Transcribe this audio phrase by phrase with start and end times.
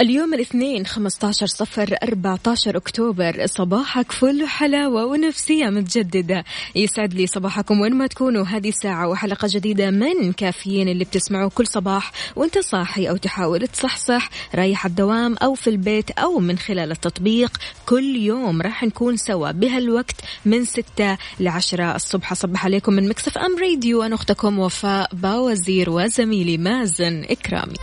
[0.00, 3.46] اليوم الاثنين 15 صفر 14 أكتوبر.
[3.46, 6.44] صباحك فل حلاوة ونفسية متجددة.
[6.74, 11.66] يسعد لي صباحكم وين ما تكونوا هذه ساعة وحلقة جديدة من كافيين اللي بتسمعوه كل
[11.66, 14.30] صباح وانت صاحي أو تحاول تصحصح.
[14.54, 17.56] رايح الدوام أو في البيت أو من خلال التطبيق.
[17.86, 22.32] كل يوم راح نكون سوا بهالوقت من 6 ل 10 الصبح.
[22.32, 24.02] أصبح عليكم من مكسف أم راديو.
[24.02, 27.76] أنا أختكم وفاء باوزير وزميلي مازن إكرامي.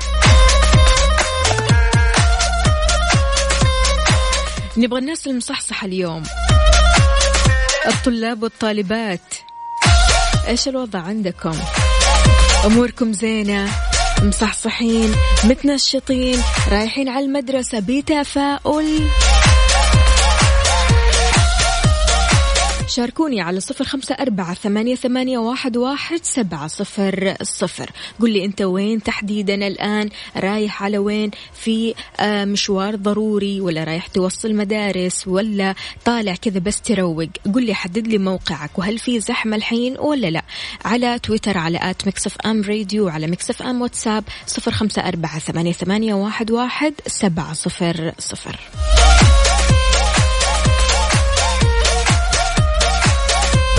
[4.77, 6.23] نبغى الناس المصحصحة اليوم.
[7.88, 9.33] الطلاب والطالبات.
[10.47, 11.55] إيش الوضع عندكم؟
[12.65, 13.67] أموركم زينة؟
[14.21, 19.07] مصحصحين؟ متنشطين؟ رايحين على المدرسة؟ بتفاؤل
[22.94, 27.91] شاركوني على صفر خمسة أربعة ثمانية, ثمانية واحد, واحد سبعة صفر صفر.
[28.19, 34.08] قل لي أنت وين تحديدا الآن؟ رايح على وين؟ في آه، مشوار ضروري ولا رايح
[34.08, 38.80] توصل مدارس ولا طالع كذا بس تروق؟ قل لي حدد لي موقعك.
[38.80, 40.44] وهل في زحمة الحين ولا لا؟
[40.86, 45.71] على تويتر على at Mix FM راديو على Mix FM واتساب صفر خمسة أربعة ثمانية,
[45.71, 48.60] ثمانية واحد, واحد سبعة صفر صفر.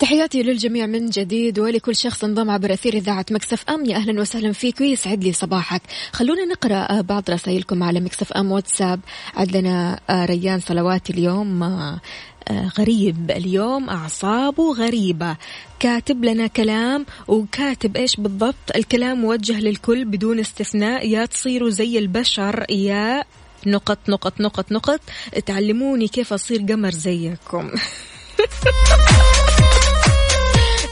[0.00, 3.84] تحياتي للجميع من جديد ولكل شخص انضم عبر أثير إذاعة Mix FM.
[3.84, 5.82] يا أهلا وسهلا فيك ويسعد لي صباحك.
[6.12, 9.00] خلونا نقرأ بعض رسائلكم على Mix FM واتساب.
[9.34, 12.00] عندنا آه، ريان صلوات اليوم آه،
[12.48, 15.36] آه، غريب اليوم أعصابه غريبة.
[15.80, 21.08] كاتب لنا كلام وكاتب إيش بالضبط؟ الكلام موجه للكل بدون استثناء.
[21.08, 23.24] يا تصيروا زي البشر يا
[23.66, 25.00] نقط نقط نقط نقط.
[25.46, 27.70] تعلموني كيف أصير قمر زيكم.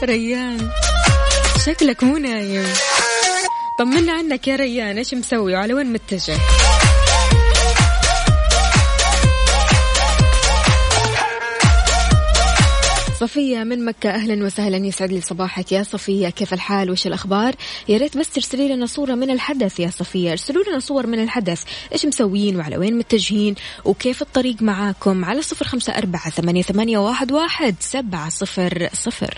[0.03, 0.69] ريان.
[1.65, 2.67] شكلك مو نايم.
[3.79, 6.37] طمنا عنك يا ريان إيش مسوي؟ وعلى وين متجه؟
[13.19, 14.09] صفية من مكة.
[14.09, 14.77] أهلا وسهلا.
[14.77, 16.29] يسعد لي صباحك يا صفية.
[16.29, 17.55] كيف الحال؟ وش الأخبار؟
[17.89, 20.31] يا ريت بس ترسلي لنا صورة من الحدث يا صفية.
[20.31, 21.63] ارسلوا لنا صور من الحدث.
[21.93, 27.31] إيش مسويين وعلى وين متجهين؟ وكيف الطريق معاكم؟ على صفر خمسة أربعة ثمانية, ثمانية واحد,
[27.31, 29.37] واحد سبعة صفر صفر.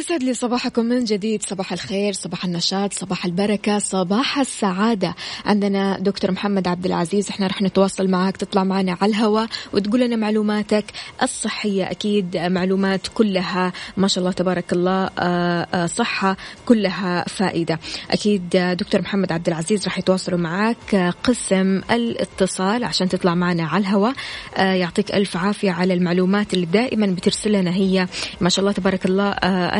[0.00, 1.42] ويسعد لي صباحكم من جديد.
[1.42, 5.14] صباح الخير صباح النشاط صباح البركة صباح السعادة.
[5.46, 10.16] عندنا دكتور محمد عبد العزيز إحنا رح نتواصل معك تطلع معنا على الهواء وتقول لنا
[10.16, 10.84] معلوماتك
[11.22, 11.90] الصحية.
[11.90, 16.36] أكيد معلومات كلها ما شاء الله تبارك الله آه، آه، صحة
[16.66, 17.78] كلها فائدة.
[18.10, 18.48] أكيد
[18.78, 24.14] دكتور محمد عبد العزيز رح يتواصلوا معك قسم الاتصال عشان تطلع معنا على الهواء
[24.56, 28.06] آه، يعطيك ألف عافية على المعلومات اللي دائما بترسلنا هي.
[28.40, 29.30] ما شاء الله تبارك الله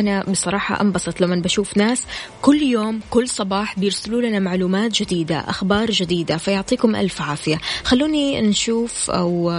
[0.01, 2.03] أنا بصراحة أنبسط لما بشوف ناس
[2.43, 7.61] كل يوم كل صباح بيرسلوا لنا معلومات جديدة أخبار جديدة فيعطيكم ألف عافية.
[7.85, 9.53] خلوني نشوف أو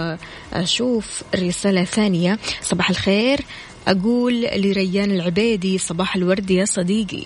[0.52, 2.38] أشوف رسالة ثانية.
[2.62, 3.40] صباح الخير.
[3.88, 7.24] أقول لريان العبيدي صباح الورد يا صديقي.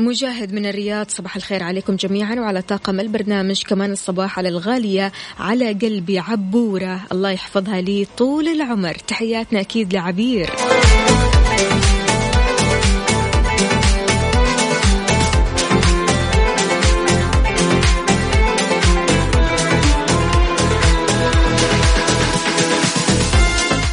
[0.00, 5.72] مجاهد من الرياض صباح الخير عليكم جميعا وعلى طاقم البرنامج كمان الصباح على الغالية على
[5.72, 7.00] قلبي عبورة.
[7.12, 8.94] الله يحفظها لي طول العمر.
[8.94, 10.50] تحياتنا أكيد لعبير.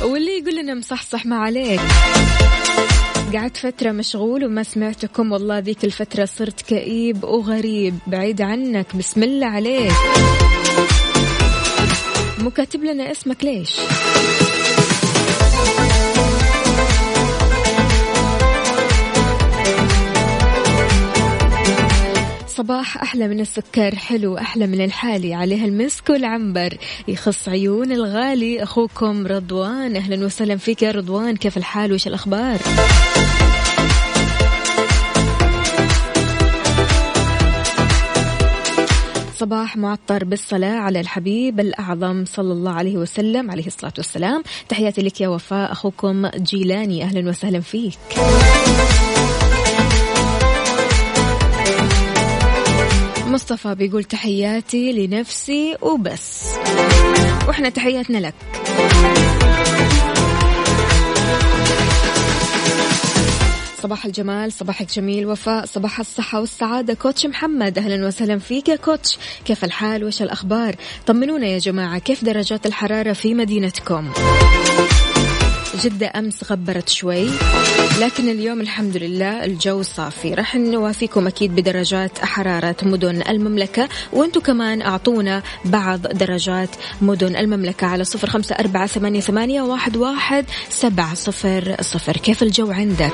[0.01, 1.81] واللي يقول لنا مصحصح ما عليك.
[3.33, 5.31] قعدت فترة مشغول وما سمعتكم.
[5.31, 7.97] والله ذيك الفترة صرت كئيب وغريب.
[8.07, 8.95] بعيد عنك.
[8.95, 9.91] بسم الله عليك.
[12.39, 13.79] مو كاتب لنا اسمك ليش؟
[22.57, 26.77] صباح أحلى من السكر حلو أحلى من الحالي عليها المسك والعنبر.
[27.07, 28.63] يخص عيون الغالي.
[28.63, 29.95] أخوكم رضوان.
[29.95, 31.35] أهلا وسهلا فيك يا رضوان.
[31.35, 32.57] كيف الحال؟ وش الأخبار؟
[39.37, 44.43] صباح معطر بالصلاة على الحبيب الأعظم صلى الله عليه وسلم عليه الصلاة والسلام.
[44.69, 45.71] تحياتي لك يا وفاء.
[45.71, 47.03] أخوكم جيلاني.
[47.03, 47.97] أهلا وسهلا فيك.
[53.27, 56.43] مصطفى بيقول تحياتي لنفسي وبس.
[57.47, 58.33] وإحنا تحياتنا لك.
[63.83, 66.93] صباح الجمال صباحك جميل وفاء صباح الصحة والسعادة.
[66.93, 69.17] كوتش محمد أهلا وسهلا فيك يا كوتش.
[69.45, 70.75] كيف الحال؟ وش الأخبار؟
[71.07, 74.11] طمنونا يا جماعة كيف درجات الحرارة في مدينتكم؟
[75.83, 77.29] جدة أمس غبرت شوي
[77.99, 84.81] لكن اليوم الحمد لله الجو صافي راح نوافيكم أكيد بدرجات حرارة مدن المملكة وأنتم كمان
[84.81, 86.69] أعطونا بعض درجات
[87.01, 92.71] مدن المملكة على صفر خمسة أربعة ثمانية, ثمانية واحد, واحد سبعة صفر صفر كيف الجو
[92.71, 93.13] عندك؟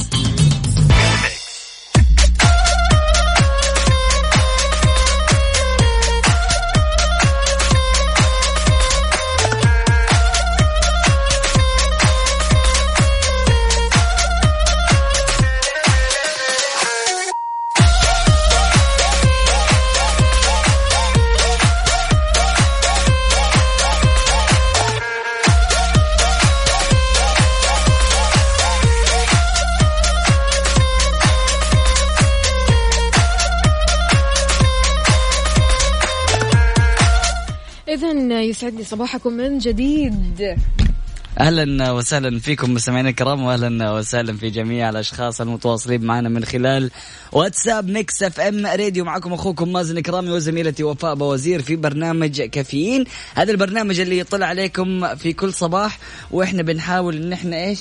[38.61, 40.55] إذا يسعد لي صباحكم من جديد.
[41.39, 46.91] أهلا وسهلا فيكم مستمعينا الكرام واهلا وسهلا في جميع الأشخاص المتواصلين معنا من خلال
[47.31, 49.05] واتساب Mix FM راديو.
[49.05, 53.05] معكم أخوكم مازن كرامي وزميلتي وفاء بوازير في برنامج كافيين.
[53.35, 55.99] هذا البرنامج اللي يطلع عليكم في كل صباح
[56.31, 57.79] وإحنا بنحاول إن إحنا إيش؟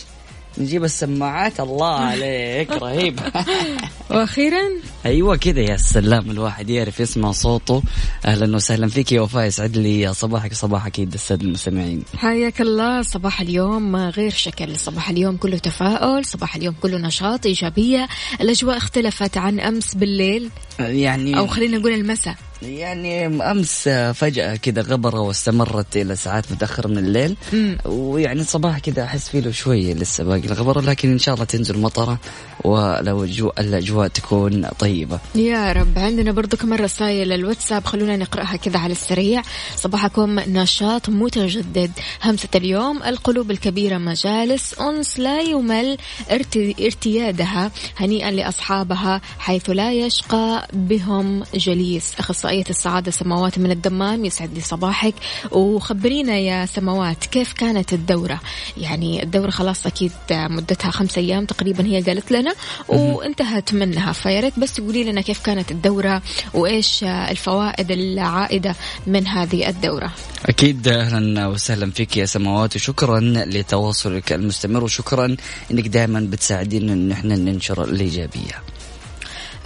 [0.58, 1.60] نجيب السماعات.
[1.60, 3.20] الله عليك رهيب.
[4.10, 4.62] وأخيرا؟
[5.06, 7.82] أيوه كذا يا سلام الواحد يعرف يسمع صوته.
[8.24, 12.02] أهلا وسهلا فيك يا وفاء يسعد لي صباحك صباح أكيد السادة المستمعين.
[12.16, 14.76] حياك الله صباح اليوم غير شكل.
[14.76, 18.08] صباح اليوم كله تفاؤل صباح اليوم كله نشاط إيجابية.
[18.40, 20.50] الأجواء اختلفت عن أمس بالليل.
[20.78, 22.34] يعني أو خلينا نقول المساء.
[22.62, 27.36] يعني أمس فجأة كذا غبرة واستمرت إلى ساعات متأخرة من الليل.
[27.52, 27.78] مم.
[27.84, 31.78] ويعني الصباح كذا أحس فيه له شوية لسه باقي الغبرة لكن إن شاء الله تنزل
[31.78, 32.18] مطرة
[32.64, 35.18] ولو الجو- الأجواء تكون طيبة.
[35.34, 35.98] يا رب.
[35.98, 39.42] عندنا برضو كمان رسائل الواتساب خلونا نقرأها كذا على السريع.
[39.76, 41.90] صباحكم نشاط متجدد.
[42.24, 45.96] همسة اليوم القلوب الكبيرة مجالس أنس لا يمل
[46.30, 52.14] ارت- ارتيادها هنيئا لأصحابها حيث لا يشقى بهم جليس.
[52.50, 55.14] أخصائية السعادة سماوات من الدمام يسعد لي صباحك.
[55.50, 58.40] وخبرينا يا سماوات كيف كانت الدورة؟
[58.76, 62.54] يعني الدورة خلاص أكيد مدتها خمس أيام تقريبا هي قالت لنا
[62.88, 64.12] وانتهت منها.
[64.12, 66.22] فيا ريت بس تقولي لنا كيف كانت الدورة
[66.54, 68.74] وإيش الفوائد العائدة
[69.06, 70.12] من هذه الدورة؟
[70.46, 75.36] أكيد أهلا وسهلا فيك يا سماوات وشكرا لتواصلك المستمر وشكرا
[75.70, 78.69] إنك دائما بتساعدينا إن إحنا ننشر الإيجابية.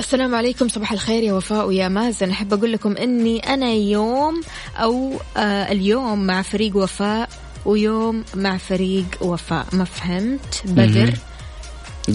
[0.00, 2.30] السلام عليكم صباح الخير يا وفاء ويا مازن.
[2.30, 4.40] أحب أقول لكم أني أنا يوم
[4.76, 7.28] أو آه اليوم مع فريق وفاء
[7.64, 9.66] ويوم مع فريق وفاء.
[9.72, 11.14] ما فهمت؟ بدر.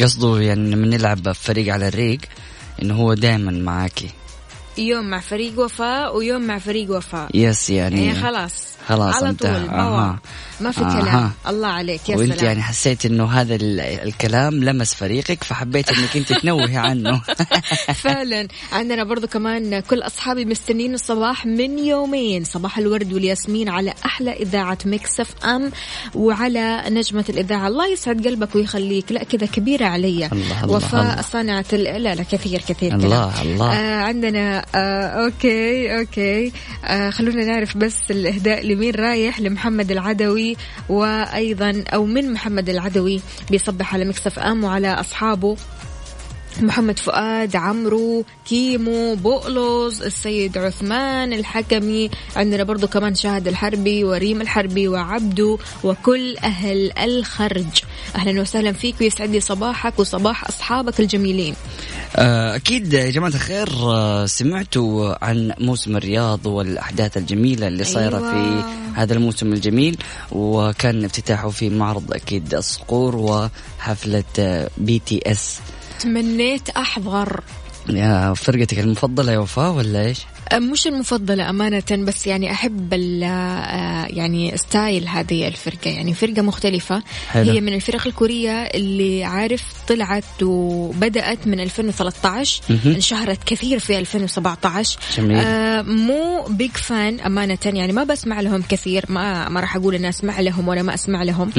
[0.01, 2.19] قصده يعني لما نلعب فريق على الريق
[2.81, 4.09] إنه هو دائما معاكي.
[4.77, 8.53] يوم مع فريق وفاء ويوم مع فريق وفاء yes يعني يعني خلاص
[8.87, 9.33] خلاص على.
[9.33, 9.49] طول.
[9.49, 10.19] أها.
[10.61, 11.01] ما في أها.
[11.01, 15.89] كلام الله عليك يا وأنت سلام يعني حسيت إنه هذا ال- الكلام لمس فريقك فحبيت
[15.89, 17.21] إنك أنت تنوهي عنه
[18.03, 24.33] فعلا عندنا برضو كمان كل أصحابي مستنين الصباح من يومين صباح الورد والياسمين على أحلى
[24.33, 25.71] إذاعة Mix FM
[26.15, 31.21] وعلى نجمة الإذاعة الله يسعد قلبك ويخليك لا كذا كبيرة علي الله الله وفاء الله.
[31.21, 33.47] صانعة ال- لا لا كثير كثير الله كلام.
[33.47, 33.73] الله.
[33.73, 36.51] آه عندنا آه okay okay.
[36.85, 40.57] آه خلونا نعرف بس الإهداء لمين رايح لمحمد العدوي
[40.89, 45.57] وأيضا أو من محمد العدوي بيصبح على Mix FM وعلى أصحابه.
[46.61, 54.87] محمد فؤاد عمرو كيمو بؤلوز السيد عثمان الحكمي عندنا برضو كمان شاهد الحربي وريم الحربي
[54.87, 57.83] وعبدو وكل أهل الخرج.
[58.15, 61.55] أهلا وسهلا فيك ويسعد لي صباحك وصباح أصحابك الجميلين.
[62.15, 68.61] أكيد يا جماعة الخير آه، سمعتوا عن موسم الرياض والأحداث الجميلة اللي صايرة أيوة.
[68.61, 68.63] في
[68.95, 69.97] هذا الموسم الجميل
[70.31, 75.59] وكان افتتاحه في معرض أكيد الصقور وحفلة BTS
[75.99, 77.43] تمنيت أحضر
[77.89, 80.19] يا فرقتك المفضلة يا وفاء ولا إيش؟
[80.53, 85.89] مش المفضلة أمانة بس يعني أحب ال- آه، يعني style هذه الفرقة.
[85.91, 87.03] يعني فرقة مختلفة.
[87.29, 87.51] حلو.
[87.51, 92.93] هي من الفرق الكورية اللي عارف طلعت وبدأت من 2013 مهم.
[92.95, 95.37] انشهرت كثير في 2017 جميل.
[95.37, 97.57] آه مو big fan أمانة.
[97.65, 99.05] يعني ما بسمع لهم كثير.
[99.09, 101.51] ما ما راح أقول أن أسمع لهم ولا ما أسمع لهم.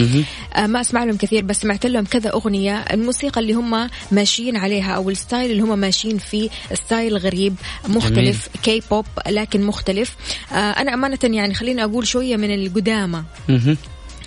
[0.57, 2.77] آه ما أسمع لهم كثير بس سمعت لهم كذا أغنية.
[2.79, 7.55] الموسيقى اللي هم ماشيين عليها أو ال style اللي هم ماشيين فيه style غريب
[7.89, 8.49] مختلف.
[8.91, 10.17] بوب لكن مختلف
[10.53, 13.23] آه أنا أمانة يعني خليني أقول شوية من القدامى.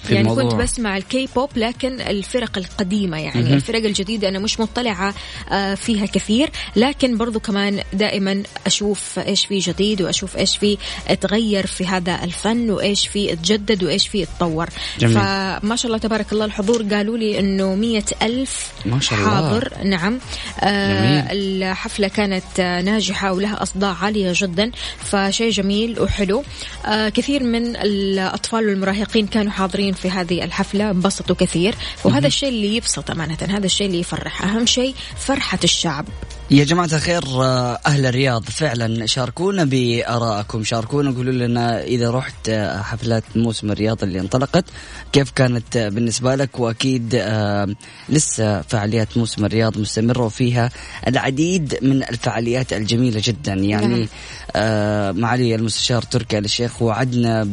[0.04, 0.44] في يعني الموضوع.
[0.52, 3.54] كنت بسمع الكي بوب لكن الفرق القديمة يعني مهم.
[3.54, 5.14] الفرق الجديدة أنا مش مطلعة
[5.52, 10.78] آه، فيها كثير لكن برضو كمان دائما أشوف إيش في جديد وأشوف إيش في
[11.22, 14.70] تغير في هذا الفن وإيش في تجدد وإيش في تطور
[15.00, 15.14] جميل.
[15.16, 19.30] فما شاء الله تبارك الله الحضور قالوا لي أنه مية ألف ما شاء الله.
[19.30, 20.20] حاضر نعم
[20.60, 21.64] آه جميل.
[21.64, 26.44] الحفلة كانت ناجحة ولها أصداء عالية جدا فشيء جميل وحلو
[26.86, 31.76] آه كثير من الأطفال والمراهقين كانوا حاضرين في هذه الحفلة انبسطوا كثير.
[32.04, 34.44] وهذا الشيء اللي يبسط أمانة هذا الشيء اللي يفرح.
[34.44, 36.06] أهم شيء فرحة الشعب.
[36.54, 42.82] يا جماعة الخير آه، أهل الرياض فعلا شاركونا بآرائكم شاركونا قولوا لنا إذا رحت آه،
[42.82, 44.66] حفلات موسم الرياض اللي انطلقت
[45.12, 47.24] كيف كانت آه، بالنسبة لك وأكيد
[48.10, 50.70] لسه فعاليات موسم الرياض مستمرة وفيها
[51.08, 54.08] العديد من الفعاليات الجميلة جدا يعني
[54.56, 55.20] نعم.
[55.20, 57.44] معالي المستشار تركي آل الشيخ وعدنا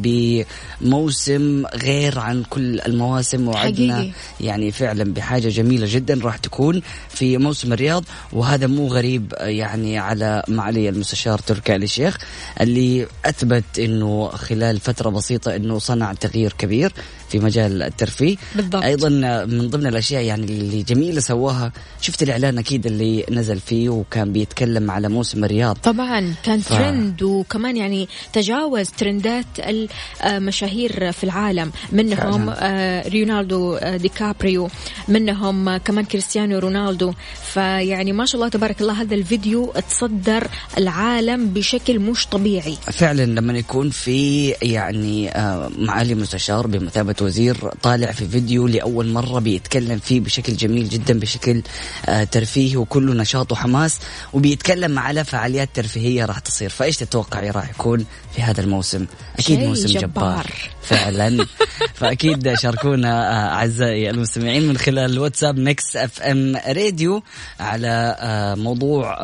[0.83, 4.13] بموسم غير عن كل المواسم وعدنا حقيقي.
[4.41, 10.43] يعني فعلا بحاجة جميلة جدا راح تكون في موسم الرياض وهذا مو غريب يعني على
[10.49, 12.19] معالي المستشار تركي آل الشيخ
[12.61, 16.93] اللي أثبت أنه خلال فترة بسيطة أنه صنع تغيير كبير.
[17.31, 18.37] في مجال الترفيه.
[18.55, 18.83] بالضبط.
[18.85, 19.09] أيضا
[19.47, 24.91] من ضمن الأشياء يعني اللي جميلة سواها شفت الإعلان أكيد اللي نزل فيه وكان بيتكلم
[24.91, 25.77] على موسم الرياض.
[25.83, 29.47] طبعا كان ف- ترند وكمان يعني تجاوز ترندات
[30.25, 31.73] المشاهير في العالم.
[31.93, 32.49] منهم.
[32.57, 34.69] آه، ليوناردو آه، دي كابريو
[35.09, 37.13] منهم آه، كمان كريستيانو رونالدو.
[37.53, 42.77] فيعني ما شاء الله تبارك الله هذا الفيديو تصدر العالم بشكل مش طبيعي.
[42.93, 49.39] فعلا لما يكون في يعني آه، معالي مستشار بمثابة وزير طالع في فيديو لأول مرة
[49.39, 51.63] بيتكلم فيه بشكل جميل جدا بشكل
[52.07, 53.99] آه، ترفيهي وكله نشاط وحماس
[54.33, 56.69] وبيتكلم على فعاليات ترفيهية راح تصير.
[56.69, 59.07] فإيش تتوقعي راح يكون في هذا الموسم؟
[59.39, 60.47] أكيد موسم جبار, جبار.
[60.83, 61.47] فعلا.
[61.95, 67.23] فأكيد شاركونا آه، أعزائي المستمعين من خلال واتساب Mix FM Radio
[67.61, 69.17] على آه، موضوع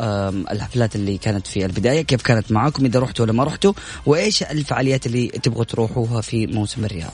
[0.51, 3.73] الحفلات اللي كانت في البداية كيف كانت معاكم إذا رحتوا ولا ما رحتوا
[4.05, 7.13] وإيش الفعاليات اللي تبغوا تروحوها في موسم الرياض.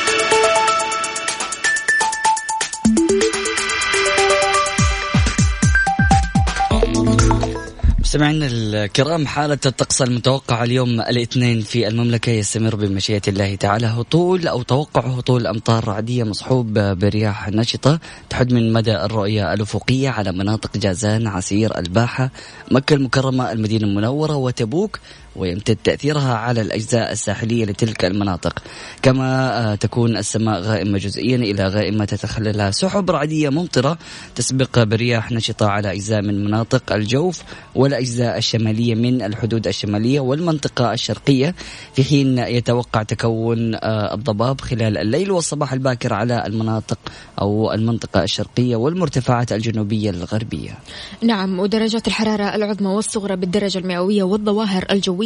[8.11, 12.29] مستمعينا الكرام حالة الطقس المتوقعة اليوم الاثنين في المملكة.
[12.29, 13.87] يستمر بمشيئة الله تعالى.
[13.87, 17.99] هطول أو توقع هطول أمطار رعدية مصحوب برياح نشطة
[18.29, 22.31] تحد من مدى الرؤية الأفقية على مناطق جازان عسير الباحة
[22.71, 24.99] مكة المكرمة المدينة المنورة وتبوك.
[25.35, 28.63] ويمتد تأثيرها على الأجزاء الساحلية لتلك المناطق.
[29.01, 32.71] كما آه، تكون السماء غائمة جزئيا إلى غائمة تتخللها.
[32.71, 33.97] سحب رعدية ممطرة
[34.35, 37.43] تسبق برياح نشطة على أجزاء من مناطق الجوف
[37.75, 41.55] والأجزاء الشمالية من الحدود الشمالية والمنطقة الشرقية
[41.93, 46.99] في حين يتوقع تكون آه، الضباب خلال الليل والصباح الباكر على المناطق
[47.41, 50.79] أو المنطقة الشرقية والمرتفعات الجنوبية الغربية.
[51.21, 55.20] نعم ودرجات الحرارة العظمى والصغرى بالدرجة المئوية والظواهر الجوية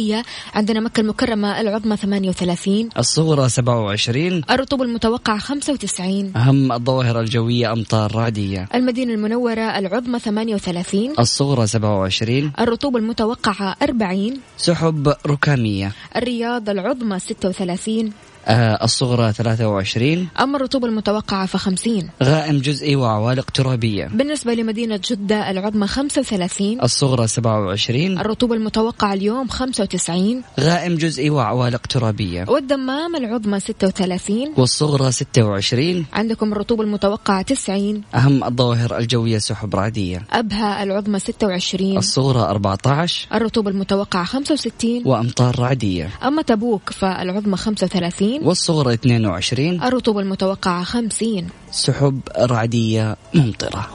[0.54, 8.68] عندنا مكة المكرمة العظمى 38 الصغرى 27 الرطوبة المتوقعة 95 أهم الظواهر الجوية أمطار رعدية.
[8.74, 15.92] المدينة المنورة العظمى 38 الصغرى 27 الرطوبة المتوقعة 40 سحب ركامية.
[16.16, 18.12] الرياض العظمى 36 آه
[18.48, 22.10] الصغرى 23 أما الرطوبة المتوقعة فخمسين.
[22.22, 24.06] غائم جزئي وعوالق ترابية.
[24.06, 32.44] بالنسبة لمدينة جدة العظمى 35 الصغرى 27 الرطوبة المتوقعة اليوم 95 غائم جزئي وعوالق ترابية.
[32.48, 40.22] والدمام العظمى 36 والصغرى 26 عندكم الرطوبة المتوقعة 90 أهم الظواهر الجوية سحب رعدية.
[40.32, 46.10] أبها العظمى 26 الصغرى 14 الرطوبة المتوقعة 65 وأمطار رعدية.
[46.22, 53.88] أما تبوك فالعظمى 35 والصغرى 22 الرطوبة المتوقعة 50 سحب رعدية ممطرة.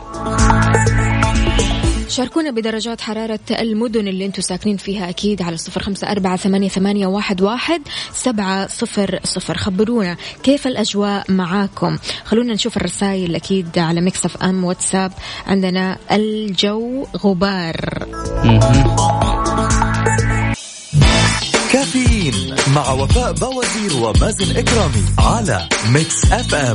[2.12, 7.08] شاركونا بدرجات حرارة المدن اللي أنتم ساكنين فيها أكيد على صفر خمسة أربعة ثمانية, ثمانية
[7.08, 7.82] واحد, واحد
[8.14, 9.58] سبعة صفر صفر.
[9.58, 11.98] خبرونا كيف الأجواء معاكم.
[12.26, 15.12] خلونا نشوف الرسائل أكيد على مكسف أم واتساب
[15.48, 18.06] عندنا الجو غبار.
[22.22, 26.74] كافيين مع وفاء بوازير ومازن إكرامي على Mix FM.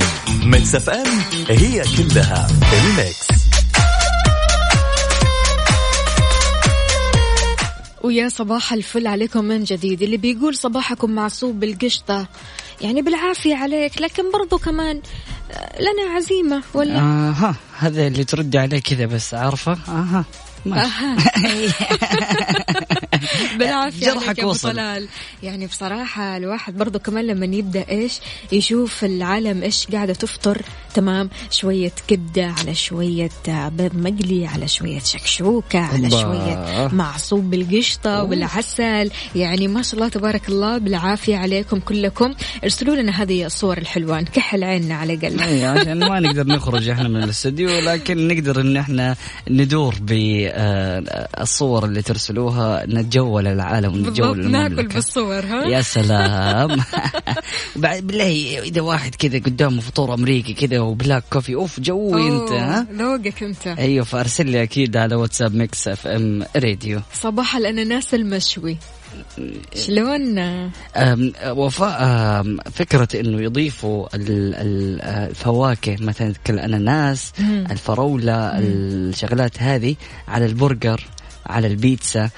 [0.51, 1.07] Mix FM
[1.49, 3.27] هي كلها ال mix.
[8.03, 10.03] ويا صباح الفل عليكم من جديد.
[10.03, 12.27] اللي بيقول صباحكم معصوب بالقشطة.
[12.81, 15.01] يعني بالعافية عليك لكن برضو كمان
[15.51, 20.25] آه، لنا عزيمة ولا؟ آه ها هذا اللي تردي عليه كذا بس عارفة؟ آه
[23.59, 24.73] بالعافية جرحك يا وصل.
[24.73, 25.09] طلال.
[25.43, 28.13] يعني بصراحة الواحد برضو كمان لما يبدأ إيش
[28.53, 30.63] يشوف العالم إيش قاعدة تفطر
[30.95, 36.11] تمام؟ شوية كبدة على شوية آه، بيض مقلي على شوية شكشوكة على.
[36.11, 42.35] شوية معصوب بالقشطة وبالعسل يعني ما شاء الله تبارك الله بالعافية عليكم كلكم.
[42.65, 47.23] ارسلوا لنا هذه الصور الحلوة نكحل عيننا على إي عشان ما نقدر نخرج إحنا من
[47.23, 49.17] الاستوديو لكن نقدر إن إحنا
[49.51, 56.81] ندور بالصور اللي ترسلوها نتجول العالم بالضبط ونتجول ناكل بالصور ها؟ يا سلام.
[57.77, 62.53] بعد بالله إذا واحد كذا قدامه فطور أمريكي كذا و black coffee أوف جوي أنت
[62.53, 63.67] ها؟ ذوقك أنت.
[63.67, 67.01] أيوه فأرسل لي أكيد على واتساب Mix FM Radio.
[67.15, 68.77] صباح الأناناس المشوي.
[69.75, 70.39] شلون؟
[71.47, 72.43] وفاء
[72.75, 77.33] فكرة إنه يضيفوا ال- ال- الفواكه مثلا كالأناناس.
[77.71, 79.97] الفراولة الشغلات هذه
[80.29, 81.05] على البرجر
[81.47, 82.31] على البيتزا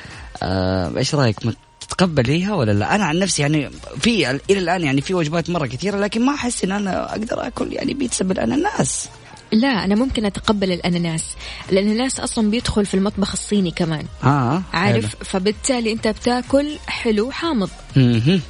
[0.42, 1.36] إيش رأيك؟
[1.80, 3.70] تتقبليها ولا لا؟ أنا عن نفسي يعني
[4.00, 7.72] في إلى الآن يعني في وجبات مرة كثيرة لكن ما أحس إن أنا أقدر آكل
[7.72, 9.08] يعني بيتزا بالأناناس.
[9.52, 11.24] لا أنا ممكن أتقبل الأناناس.
[11.72, 14.04] الأناناس أصلا بيدخل في المطبخ الصيني كمان.
[14.24, 17.70] آه عارف؟ فبالتالي أنت بتاكل حلو حامض.
[17.94, 18.04] حلو.
[18.04, 18.40] مهم.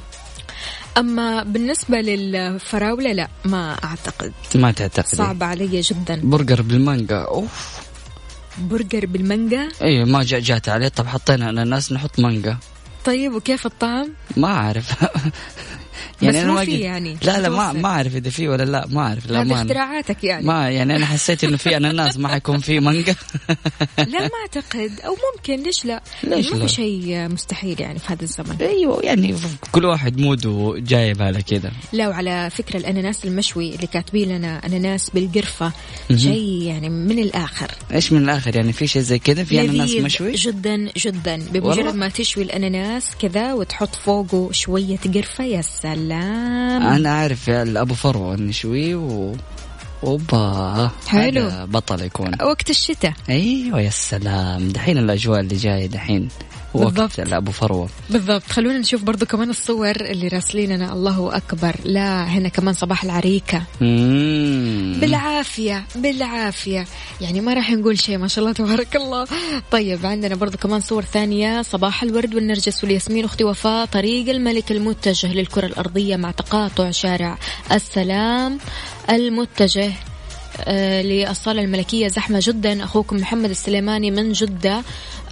[0.97, 4.33] أما بالنسبة للفراولة لا ما أعتقد.
[4.55, 6.21] ما تعتقدي؟ صعب علي جدا.
[6.23, 7.79] برجر بالمانجا أوف.
[8.59, 10.87] برجر بالمانجا؟ أيوه ما جا- جات عليه.
[10.87, 12.57] طب حطينا اناناس نحط مانجا.
[13.05, 14.93] طيب وكيف الطعم؟ ما أعرف.
[16.21, 17.73] بس أنا مو ما في يعني، لا لا ما.
[17.73, 20.45] ما أعرف إذا في ولا لا ما أعرف لا ما اختراعاتك يعني.
[20.45, 23.15] ما يعني أنا حسيت إنه في أناناس ما حيكون في مانجا.
[23.97, 24.99] لا ما أعتقد.
[25.05, 28.55] أو ممكن ليش لا؟ ليش ما لا؟ في شيء مستحيل يعني في هذا الزمن.
[28.61, 29.35] أيوه يعني
[29.71, 35.09] كل واحد موده جايب على كذا لا وعلى فكرة الأناناس المشوي اللي كاتبين لنا أناناس
[35.09, 35.71] بالقرفة
[36.09, 36.19] مهم.
[36.19, 37.71] شيء يعني من الآخر.
[37.93, 42.09] إيش من الآخر؟ يعني في شيء زي كذا في أناناس مشوي؟ جدا جدا؟ بمجرد ما
[42.09, 45.88] تشوي الأناناس كذا وتحط فوقه شوية قرفة يا سلام
[46.95, 49.35] أنا أعرف يا أبو فروة نشوي و
[50.03, 51.49] اوبا حلو.
[51.65, 52.31] بطل يكون.
[52.41, 53.13] وقت الشتاء.
[53.29, 54.69] أيوه يا سلام.
[54.69, 56.29] دحين الأجواء اللي جاية دحين.
[56.73, 57.19] بالضبط.
[57.19, 57.89] أبو فروة.
[58.09, 58.43] بالضبط.
[58.49, 61.75] خلونا نشوف برضو كمان الصور اللي راسلين لنا الله أكبر.
[61.85, 63.63] لا هنا كمان صباح العريكة.
[63.81, 64.97] مم.
[65.01, 66.85] بالعافية بالعافية.
[67.21, 69.27] يعني ما راح نقول شيء ما شاء الله تبارك الله.
[69.71, 71.61] طيب عندنا برضو كمان صور ثانية.
[71.61, 73.25] صباح الورد والنرجس والياسمين.
[73.25, 77.37] أختي وفاء طريق الملك المتجه للكرة الأرضية مع تقاطع شارع
[77.71, 78.57] السلام
[79.09, 79.91] المتجه
[80.63, 82.83] آه للصالة الملكية زحمة جدا.
[82.83, 84.83] أخوكم محمد السليماني من جدة.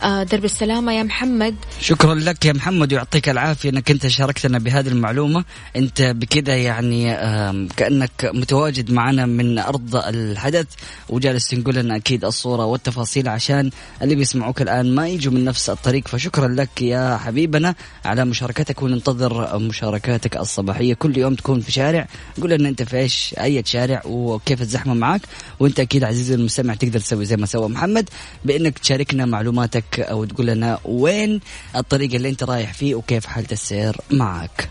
[0.03, 0.93] درب السلامة.
[0.93, 1.55] يا محمد.
[1.81, 5.45] شكرا لك يا محمد ويعطيك العافية إنك أنت شاركتنا بهذه المعلومة.
[5.75, 10.67] أنت بكذا يعني آم، كأنك متواجد معنا من أرض الحدث.
[11.09, 13.69] وجالس تنقل لنا أكيد الصورة والتفاصيل عشان
[14.01, 16.07] اللي بيسمعوك الآن ما يجوا من نفس الطريق.
[16.07, 20.93] فشكرا لك يا حبيبنا على مشاركتك وننتظر مشاركاتك الصباحية.
[20.93, 22.07] كل يوم تكون في شارع.
[22.41, 25.21] قول لنا أنت في إيش أي شارع وكيف الزحمة معك.
[25.59, 28.09] وأنت أكيد عزيزي المستمع تقدر تسوي زي ما سوى محمد
[28.45, 31.41] بإنك تشاركنا معلوماتك أو تقول لنا وين
[31.75, 34.69] الطريق اللي أنت رايح فيه وكيف حالة السير معك.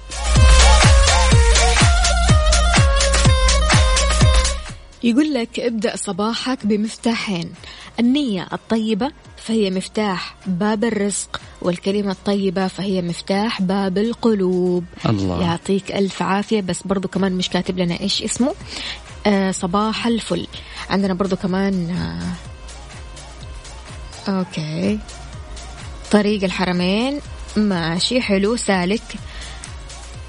[5.03, 7.53] يقول لك ابدأ صباحك بمفتاحين.
[8.01, 14.85] النية الطيبة فهي مفتاح باب الرزق والكلمة الطيبة فهي مفتاح باب القلوب.
[15.07, 15.43] الله.
[15.43, 16.61] يعطيك ألف عافية.
[16.61, 18.55] بس برضو كمان مش كاتب لنا إيش اسمه.
[19.27, 20.47] آه صباح الفل.
[20.91, 22.46] عندنا برضو كمان آه
[24.29, 24.99] okay.
[26.11, 27.21] طريق الحرمين
[27.57, 29.03] ماشي حلو سالك.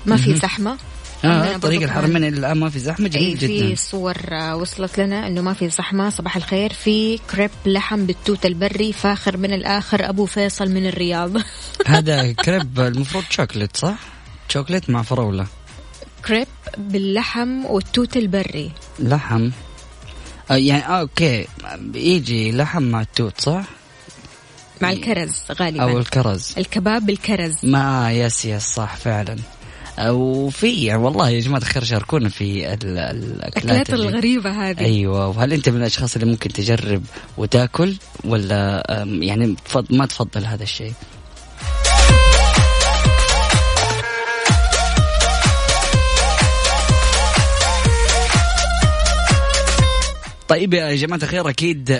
[0.05, 0.77] ما في زحمة.
[1.23, 3.75] عندنا آه طريق الحرمين الآن ما في زحمة اي جميل في جدا.
[3.75, 6.73] صور آه، وصلت لنا إنه ما في زحمة صباح الخير.
[6.73, 11.31] في كريب لحم بالتوت البري فاخر من الآخر أبو فيصل من الرياض.
[11.87, 13.95] هذا كريب المفروض شوكليت صح؟
[14.49, 15.47] شوكليت مع فراولة.
[16.27, 18.71] كريب باللحم والتوت البري.
[18.99, 19.49] لحم.
[20.51, 21.47] آه يعني آه okay.
[21.93, 23.63] يجي لحم مع التوت صح؟
[24.81, 25.83] مع الكرز غالبا.
[25.83, 26.53] أو الكرز.
[26.57, 27.55] الكباب بالكرز.
[27.63, 29.35] ما yes yes صح فعلا.
[30.09, 34.79] وفي والله يا جماعة الخير شاركونا في ال- الأكلات الأكلات الغريبة هذه.
[34.79, 35.27] أيوه.
[35.27, 37.03] وهل أنت من الأشخاص اللي ممكن تجرب
[37.37, 38.83] وتأكل؟ ولا
[39.21, 39.55] يعني
[39.89, 40.93] ما تفضل هذا الشيء؟
[50.57, 51.91] طيب يا جماعة الخير أكيد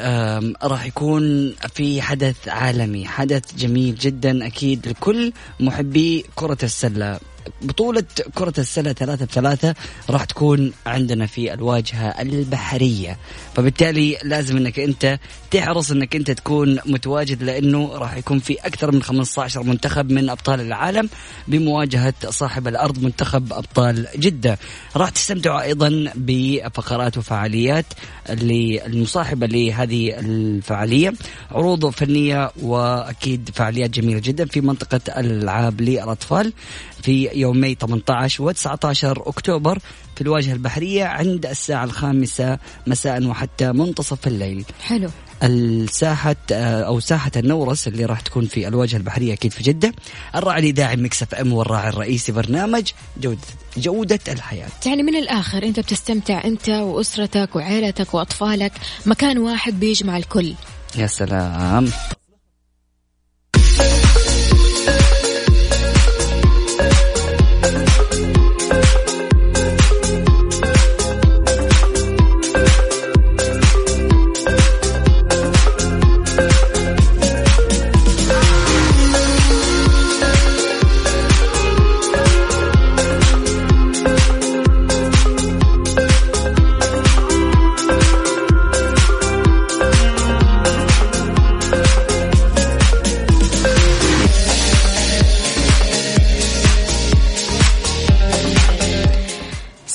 [0.63, 7.19] راح يكون في حدث عالمي حدث جميل جدا أكيد لكل محبي كرة السلة.
[7.61, 8.03] بطولة
[8.35, 9.75] كرة السلة ثلاثة بثلاثة
[10.09, 13.17] راح تكون عندنا في الواجهة البحرية.
[13.55, 15.19] فبالتالي لازم إنك أنت
[15.51, 20.61] تحرص انك انت تكون متواجد لأنه راح يكون في أكثر من 15 منتخب من ابطال
[20.61, 21.09] العالم
[21.47, 24.57] بمواجهة صاحب الأرض منتخب أبطال جدة.
[24.95, 27.85] راح تستمتعوا أيضا بفقرات وفعاليات
[28.29, 31.13] اللي المصاحبة لهذه الفعالية.
[31.51, 36.53] عروض فنية وأكيد فعاليات جميلة جدا في منطقة الالعاب للأطفال
[37.01, 39.79] في يومي 18 و 19 أكتوبر.
[40.17, 44.65] في الواجهة البحرية عند الساعة الخامسة مساء وحتى منتصف الليل.
[44.83, 45.09] حلو.
[45.43, 49.93] الساحة آه، أو ساحة النورس اللي راح تكون في الواجهة البحرية أكيد في جدة.
[50.35, 53.41] الراعي الإذاعي Mix FM والراعي الرئيسي برنامج جودة,
[53.77, 54.69] جودة الحياة.
[54.85, 58.71] يعني من الآخر أنت بتستمتع أنت وأسرتك وعيلتك وأطفالك.
[59.05, 60.53] مكان واحد بيجمع الكل.
[60.95, 61.87] يا سلام.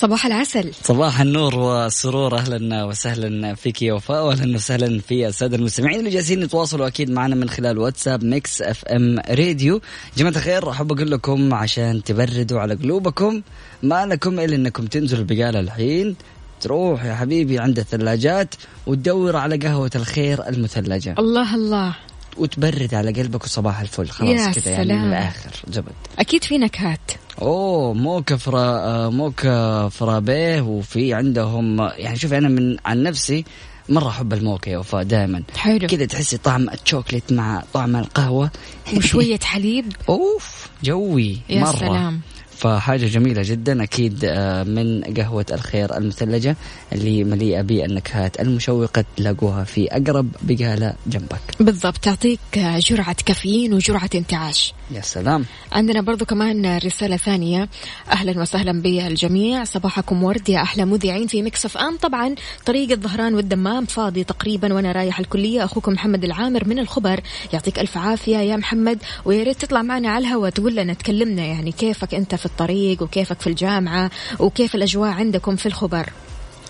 [0.02, 0.70] صباح العسل.
[0.82, 6.42] صباح النور والسرور أهلا وسهلا فيك يا وفاء واهلا وسهلا في السادة المستمعين اللي جالسين
[6.42, 9.80] يتواصلوا أكيد معنا من خلال واتساب Mix FM راديو.
[10.16, 13.42] جماعة الخير أحب أقول لكم عشان تبردوا على قلوبكم
[13.82, 16.16] ما لكم إلا إنكم تنزلوا البقالة الحين.
[16.60, 18.54] تروح يا حبيبي عند الثلاجات
[18.86, 21.14] وتدور على قهوة الخير المثلجة.
[21.18, 21.96] الله الله.
[22.36, 24.08] وتبرد على قلبك وصباح الفل.
[24.08, 25.08] خلاص كذا يعني من.
[25.08, 27.00] الآخر زبد أكيد في نكهات.
[27.42, 33.44] أوه موكا فرا موكا فرابيه وفي عندهم يعني شوف أنا من عن نفسي
[33.88, 35.86] مرة أحب الموكا يا وفاء دائما حلو.
[35.86, 38.50] كذا تحسي طعم الشوكليت مع طعم القهوة.
[38.96, 39.92] وشوية حليب.
[40.08, 41.72] أوف جوي يا مرة.
[41.72, 42.20] سلام.
[42.62, 46.56] فحاجة جميلة جدا أكيد آه، من قهوة الخير المثلجة
[46.92, 51.40] اللي مليئة بالنكهات المشوقة تلاقوها في أقرب بقالة جنبك.
[51.60, 51.96] بالضبط.
[51.96, 54.74] تعطيك جرعة كافيين وجرعة انتعاش.
[54.90, 55.44] يا سلام.
[55.72, 57.68] عندنا برضو كمان رسالة ثانية.
[58.10, 59.64] أهلا وسهلا بالجميع.
[59.64, 61.96] صباحكم ورد يا أحلى مذيعين في Mix FM.
[61.96, 62.34] طبعا
[62.66, 65.64] طريق الظهران والدمام فاضي تقريبا وأنا رايح الكلية.
[65.64, 67.20] أخوكم محمد العامر من الخبر.
[67.52, 68.98] يعطيك ألف عافية يا محمد.
[69.24, 73.40] ويا ريت تطلع معنا على الهواء تقول لنا تكلمنا يعني كيفك أنت في الطريق وكيفك
[73.40, 76.06] في الجامعة وكيف الأجواء عندكم في الخبر؟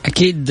[0.07, 0.47] أكيد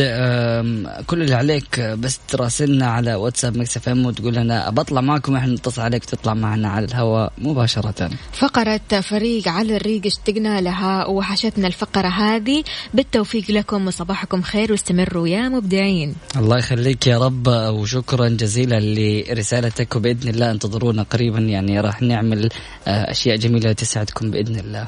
[1.08, 5.54] كل اللي عليك آه، بس تراسلنا على واتساب Mix FM وتقول لنا بطلع معكم إحنا
[5.54, 8.10] نتصل عليك وتطلع معنا على الهواء مباشرة.
[8.34, 12.64] فقرة فريق على الريق اشتقنا لها وحشتنا الفقرة هذه.
[12.94, 16.16] بالتوفيق لكم وصباحكم خير واستمروا يا مبدعين.
[16.36, 22.50] الله يخليك يا رب وشكرا جزيلا لرسالتك وبإذن الله أنتظرونا قريبا يعني راح نعمل
[22.88, 24.88] آه، أشياء جميلة تسعدكم بإذن الله.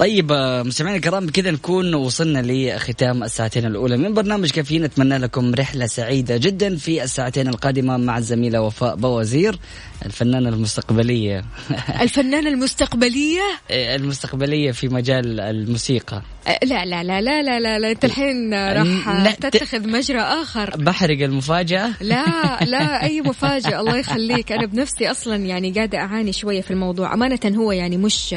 [0.00, 3.96] طيب آه، مستمعينا الكرام بكذا نكون وصلنا لختام الساعتين الأولى.
[3.96, 9.58] من برنامج كافيين أتمنى لكم رحلة سعيدة جدا في الساعتين القادمة مع الزميلة وفاء بوزير
[10.06, 11.44] الفنانة المستقبلية.
[12.02, 16.22] الفنانة المستقبلية؟ المستقبلية في مجال الموسيقى.
[16.46, 17.90] أه، لا لا لا لا لا لا, لا.
[17.90, 20.76] انت الحين راح تتخذ مجرى آخر.
[20.76, 22.24] بحرق المفاجأة؟ لا
[22.72, 24.52] لا أي مفاجأة الله يخليك.
[24.52, 27.14] أنا بنفسي أصلا يعني قاعدة أعاني شوية في الموضوع.
[27.14, 28.34] أمانة هو يعني مش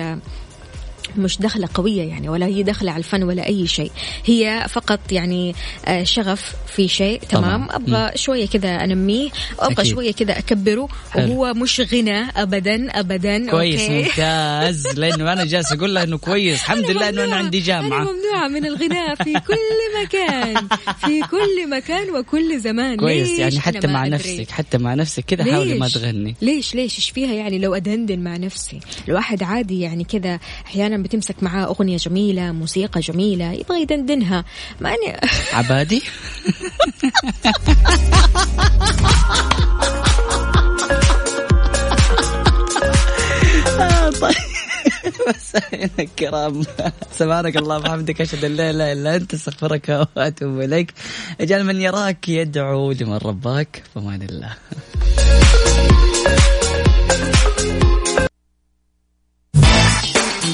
[1.17, 3.91] مش دخلة قوية يعني ولا هي دخلة على الفن ولا أي شيء
[4.25, 7.75] هي فقط يعني آه، شغف في شيء تمام طبعاً.
[7.75, 9.93] أبغى شوية كذا أنميه وأبغى أكيد.
[9.93, 11.31] شوية كذا أكبره حلو.
[11.41, 14.03] وهو مش غنى أبدا أبدا كويس أوكي.
[14.03, 17.35] ممتاز لأنه أنا جالس أقول له إنه كويس الحمد لله إنه أنا.
[17.35, 20.67] عندي أنا جامعة ممنوعة من الغناء في كل مكان
[21.05, 24.15] في كل مكان وكل زمان كويس؟ يعني أنا حتى مع أدري.
[24.15, 28.19] نفسك حتى مع نفسك كذا حاولي ما؟ تغني ليش ليش إيش فيها يعني لو أدندن
[28.19, 30.39] مع نفسي الواحد عادي يعني كذا
[31.03, 34.45] بتمسك معاه أغنية جميلة موسيقى جميلة يبغى يدندنها.
[34.81, 35.19] ماني
[35.53, 36.03] عبادي؟
[43.79, 44.35] آه، طيب.
[45.27, 46.63] مساء الكرام.
[47.11, 50.93] سبحانك اللهم وبحمدك أشهد أن لا إله إلا أنت أستغفرك وأتوب إليك.
[51.41, 54.53] اجعل من يراك يدعو لمن رباك فمان الله.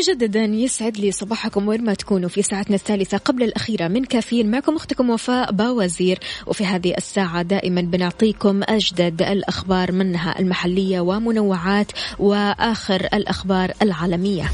[0.00, 4.50] مجددا يسعد لي صباحكم وين ما تكونوا في ساعتنا الثالثة قبل الأخيرة من كافيين.
[4.50, 13.08] معكم أختكم وفاء باوزير وفي هذه الساعة دائما بنعطيكم أجدد الأخبار منها المحلية ومنوعات وآخر
[13.14, 14.50] الأخبار العالمية.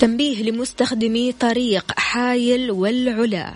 [0.00, 3.52] تنبيه لمستخدمي طريق حايل والعلا.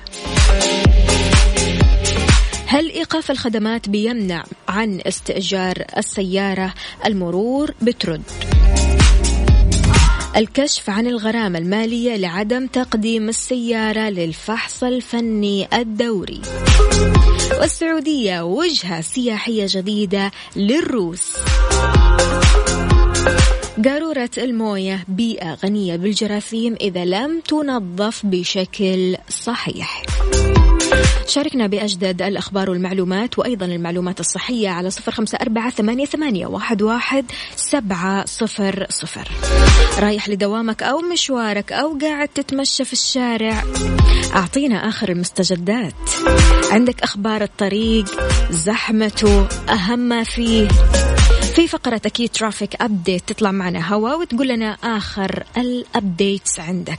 [2.67, 6.75] هل إيقاف الخدمات بيمنع عن استئجار السيارة
[7.07, 8.23] المرور بترد؟
[10.37, 16.41] الكشف عن الغرامة المالية لعدم تقديم السيارة للفحص الفني الدوري.
[17.61, 21.37] والسعودية وجهة سياحية جديدة للروس.
[23.85, 30.03] قارورة الموية بيئة غنية بالجراثيم إذا لم تنظف بشكل صحيح.
[31.29, 37.25] شاركنا بأجدد الأخبار والمعلومات وأيضا المعلومات الصحية على صفر خمسة أربعة ثمانية, ثمانية واحد, واحد
[37.57, 39.29] سبعة صفر صفر.
[39.99, 43.65] رايح لدوامك أو مشوارك أو قاعد تتمشى في الشارع
[44.35, 45.95] أعطينا آخر المستجدات.
[46.71, 48.05] عندك أخبار الطريق
[48.51, 50.69] زحمته أهم ما فيه.
[51.55, 56.99] في فقرة أكيد traffic update تطلع معنا هوا وتقول لنا آخر ال updates عندك.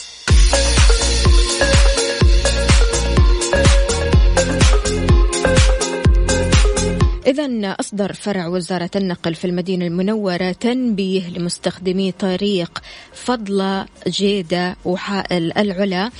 [7.27, 12.79] إذا أصدر فرع وزارة النقل في المدينة المنورة تنبيه لمستخدمي طريق
[13.13, 16.11] فضلة جيدة وحائل العلا.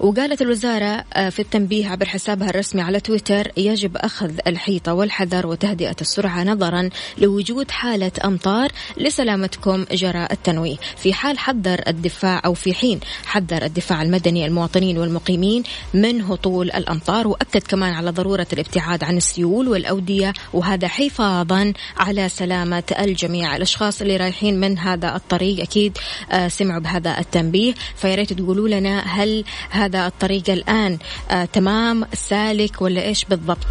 [0.00, 5.96] وقالت الوزارة آه، في التنبيه عبر حسابها الرسمي على تويتر يجب أخذ الحيطة والحذر وتهدئة
[6.00, 10.76] السرعة نظرا لوجود حالة أمطار لسلامتكم جراء التنويه.
[10.96, 15.62] في حال حذر الدفاع أو في حين حذر الدفاع المدني المواطنين والمقيمين
[15.94, 22.82] من هطول الأمطار وأكد كمان على ضرورة الابتعاد عن السيول والأودية وهذا حفاظا على سلامة
[22.98, 23.56] الجميع.
[23.56, 25.98] الأشخاص اللي رايحين من هذا الطريق أكيد
[26.30, 27.74] آه، سمعوا بهذا التنبيه.
[27.96, 30.98] فياريت تقولوا لنا هل هذا الطريق الآن
[31.30, 33.66] آه، تمام سالك ولا إيش بالضبط؟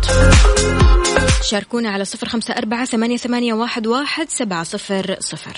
[1.49, 5.57] شاركونا على صفر خمسة أربعة ثمانية, ثمانية واحد, واحد سبعة صفر صفر.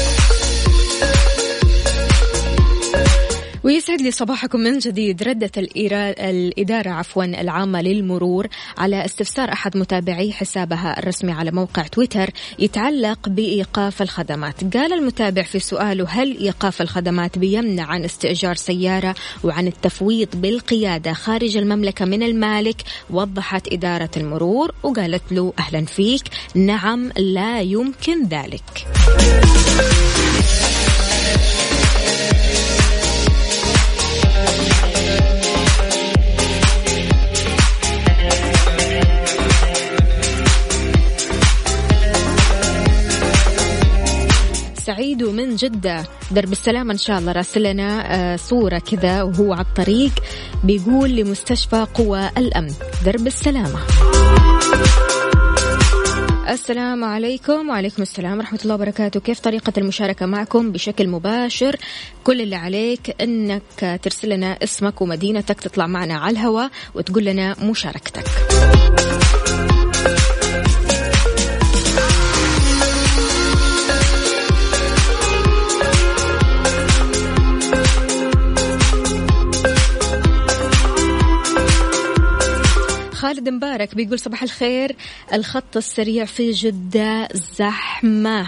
[3.63, 5.23] ويسعد لي صباحكم من جديد.
[5.23, 8.47] ردت الإدارة عفوا العامة للمرور
[8.77, 14.77] على استفسار أحد متابعي حسابها الرسمي على موقع تويتر يتعلق بإيقاف الخدمات.
[14.77, 21.57] قال المتابع في سؤاله هل إيقاف الخدمات بيمنع عن استئجار سيارة وعن التفويض بالقيادة خارج
[21.57, 26.23] المملكة من المالك؟ وضحت إدارة المرور وقالت له أهلا فيك.
[26.55, 28.87] نعم لا يمكن ذلك.
[44.91, 46.03] سعيد ومن جدة.
[46.31, 50.11] درب السلام إن شاء الله راسلنا آه، صورة كذا وهو على الطريق
[50.63, 52.73] بيقول لمستشفى قوى الأمن.
[53.05, 53.79] درب السلامة.
[56.49, 59.19] السلام عليكم وعليكم السلام ورحمة الله وبركاته.
[59.19, 61.75] كيف طريقة المشاركة معكم؟ بشكل مباشر.
[62.23, 68.25] كل اللي عليك أنك ترسل لنا اسمك ومدينتك تطلع معنا على الهواء وتقول لنا مشاركتك.
[83.31, 84.95] خالد مبارك بيقول صباح الخير.
[85.33, 87.27] الخط السريع في جدة
[87.59, 88.47] زحمة.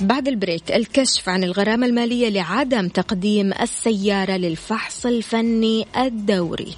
[0.00, 6.74] بعد البريك الكشف عن الغرامة المالية لعدم تقديم السيارة للفحص الفني الدوري.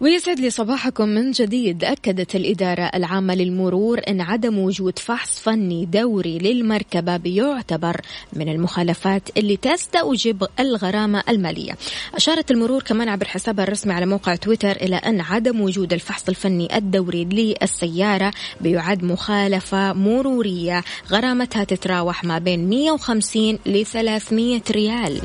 [0.00, 6.38] ويسعد لي صباحكم من جديد أكدت الإدارة العامة للمرور أن عدم وجود فحص فني دوري
[6.38, 8.00] للمركبة بيعتبر
[8.32, 11.72] من المخالفات اللي تستوجب الغرامة المالية.
[12.14, 16.76] أشارت المرور كمان عبر حسابها الرسمي على موقع تويتر إلى أن عدم وجود الفحص الفني
[16.76, 25.20] الدوري للسيارة بيعد مخالفة مرورية غرامتها تتراوح ما بين 150 ل 300 ريال.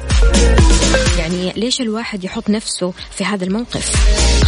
[1.20, 3.94] يعني ليش الواحد يحط نفسه في هذا الموقف؟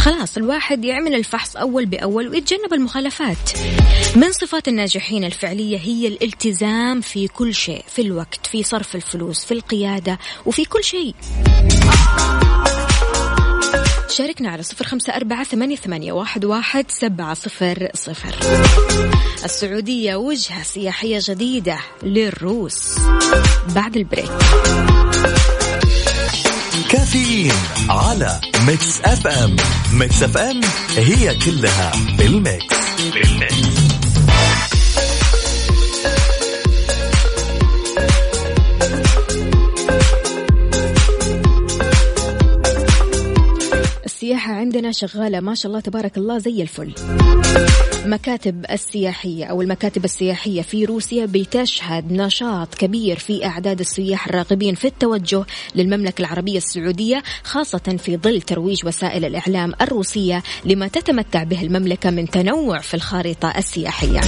[0.06, 3.36] خلاص الواحد يعمل الفحص أول بأول ويتجنب المخالفات.
[4.16, 9.54] من صفات الناجحين الفعلية هي الالتزام في كل شيء في الوقت في صرف الفلوس في
[9.54, 11.14] القيادة وفي كل شيء.
[14.08, 18.34] شاركنا على صفر خمسة أربعة ثمانية, ثمانية واحد, واحد سبعة صفر صفر.
[19.44, 22.98] السعودية وجهة سياحية جديدة للروس.
[23.74, 24.30] بعد ال break.
[26.90, 27.52] كافيين
[27.88, 29.56] على Mix FM
[29.92, 30.60] Mix FM
[30.96, 32.76] هي كلها بال mix
[33.14, 33.96] بال mix
[44.04, 46.92] السياحة عندنا شغالة ما شاء الله تبارك الله زي الفل.
[48.06, 54.86] مكاتب السياحية أو المكاتب السياحية في روسيا بتشهد نشاط كبير في أعداد السياح الراغبين في
[54.86, 62.10] التوجه للمملكة العربية السعودية خاصة في ظل ترويج وسائل الإعلام الروسية لما تتمتع به المملكة
[62.10, 64.20] من تنوع في الخارطة السياحية.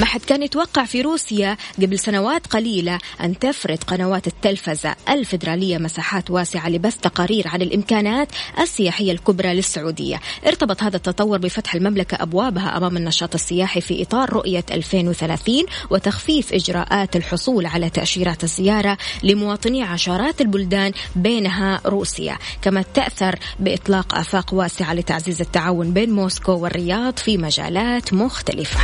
[0.00, 6.30] ما حد كان يتوقع في روسيا قبل سنوات قليلة أن تفرض قنوات التلفزة الفيدرالية مساحات
[6.30, 8.28] واسعة لبث تقارير عن الإمكانات
[8.60, 10.20] السياحية الكبرى للسعودية.
[10.46, 17.16] ارتبط هذا التطور بفتح المملكة أبوابها أمام النشاط السياحي في إطار رؤية 2030 وتخفيف إجراءات
[17.16, 25.40] الحصول على تأشيرات الزيارة لمواطني عشرات البلدان بينها روسيا كما تأثر بإطلاق آفاق واسعة لتعزيز
[25.40, 28.80] التعاون بين موسكو والرياض في مجالات مختلفة.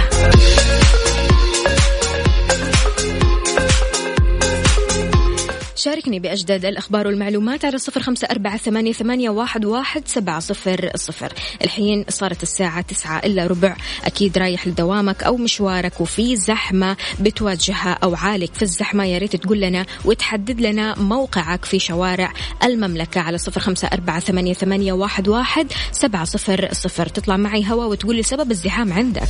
[5.82, 11.32] شاركني بأجدد الأخبار والمعلومات على صفر خمسة أربعة ثمانية, ثمانية واحد, واحد سبعة صفر صفر.
[11.62, 13.76] الحين صارت الساعة تسعة إلا ربع.
[14.04, 19.60] أكيد رايح لدوامك أو مشوارك وفي زحمة بتواجهها أو عالق في الزحمة يا ريت تقول
[19.60, 22.32] لنا وتحدد لنا موقعك في شوارع
[22.64, 27.06] المملكة على صفر خمسة أربعة ثمانية, ثمانية واحد, واحد سبعة صفر صفر.
[27.08, 29.28] تطلع معي هوا وتقول لي سبب الزحام عندك.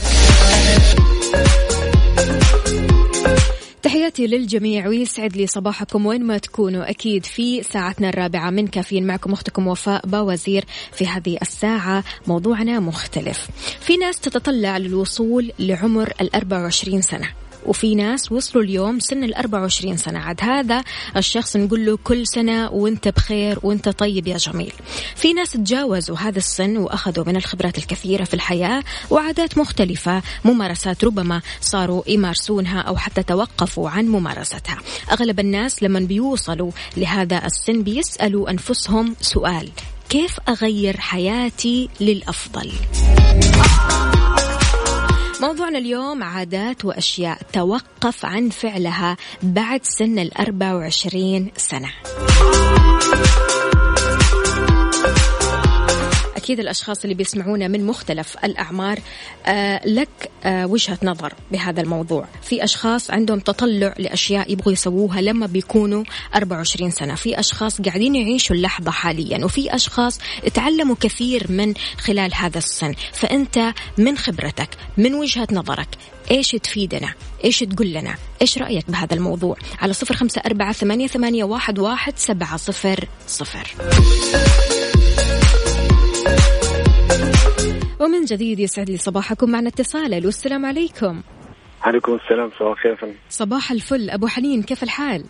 [3.82, 6.90] تحياتي للجميع ويسعد لي صباحكم وين ما تكونوا.
[6.90, 12.04] أكيد في ساعتنا الرابعة من كافيين معكم أختكم وفاء باوزير في هذه الساعة.
[12.26, 13.48] موضوعنا مختلف.
[13.80, 17.28] في ناس تتطلع للوصول لعمر ال 24 سنة.
[17.66, 20.18] وفي ناس وصلوا اليوم سن ال 24 سنة.
[20.18, 20.84] عاد هذا
[21.16, 24.72] الشخص نقول له كل سنة وانت بخير وانت طيب يا جميل.
[25.16, 31.40] في ناس تجاوزوا هذا السن وأخذوا من الخبرات الكثيرة في الحياة وعادات مختلفة ممارسات ربما
[31.60, 34.78] صاروا يمارسونها أو حتى توقفوا عن ممارستها.
[35.12, 39.68] أغلب الناس لما بيوصلوا لهذا السن بيسألوا أنفسهم سؤال
[40.08, 42.72] كيف أغير حياتي للأفضل؟
[45.42, 51.90] موضوعنا اليوم عادات وأشياء توقف عن فعلها بعد سن الأربع وعشرين سنة.
[56.42, 58.98] أكيد الأشخاص اللي بيسمعونا من مختلف الأعمار
[59.46, 62.26] آه لك آه وجهة نظر بهذا الموضوع.
[62.42, 67.14] في أشخاص عندهم تطلع لأشياء يبغوا يسووها لما بيكونوا 24 سنة.
[67.14, 70.18] في أشخاص قاعدين يعيشوا اللحظة حاليا وفي أشخاص
[70.54, 72.94] تعلموا كثير من خلال هذا السن.
[73.12, 75.88] فأنت من خبرتك من وجهة نظرك
[76.30, 77.14] إيش تفيدنا؟
[77.44, 82.18] إيش تقول لنا؟ إيش رأيك بهذا الموضوع؟ على صفر خمسة أربعة ثمانية, ثمانية واحد, واحد
[82.18, 83.74] سبعة صفر صفر.
[88.02, 90.26] ومن جديد يسعد لي صباحكم معنا اتصال.
[90.26, 91.22] والسلام عليكم.
[91.82, 93.14] عليكم السلام صباح الخير.
[93.28, 94.10] صباح الفل.
[94.10, 95.24] أبو حنين كيف الحال؟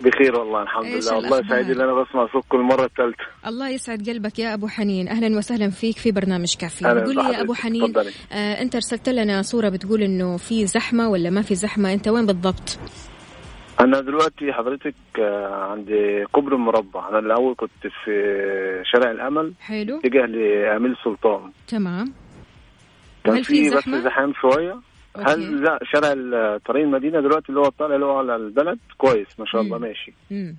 [0.00, 1.16] بخير والله الحمد لله.
[1.16, 3.24] والله سعيد إن أنا بسمع صوتكم المرة الثالثة.
[3.46, 5.08] الله يسعد قلبك يا أبو حنين.
[5.08, 6.84] أهلا وسهلا فيك في برنامج كافي.
[6.84, 7.92] قول لي يا أبو حنين
[8.32, 12.26] آه أنت أرسلت لنا صورة بتقول إنه في زحمة ولا ما في زحمة؟ أنت وين
[12.26, 12.78] بالضبط؟
[13.80, 15.88] أنا دلوقتي حضرتك آه، عند
[16.32, 18.12] كوبري المربع أنا الأول كنت في
[18.92, 19.98] شارع الأمل حلو.
[19.98, 22.12] اتجاه لاميل سلطان تمام.
[23.24, 24.80] كان في بس زحام شوية.
[25.26, 26.12] هل لا شارع
[26.58, 30.12] طريق المدينة دلوقتي اللي هو الطالع اللي هو على البلد؟ كويس ما شاء الله ماشي.
[30.30, 30.56] مم.